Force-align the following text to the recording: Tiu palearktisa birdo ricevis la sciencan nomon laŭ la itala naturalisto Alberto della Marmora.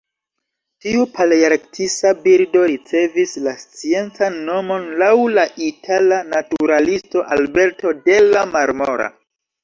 Tiu 0.83 1.01
palearktisa 1.15 2.13
birdo 2.21 2.61
ricevis 2.71 3.33
la 3.47 3.53
sciencan 3.63 4.39
nomon 4.47 4.87
laŭ 5.01 5.11
la 5.39 5.43
itala 5.65 6.17
naturalisto 6.31 7.23
Alberto 7.37 7.93
della 8.09 8.43
Marmora. 8.55 9.07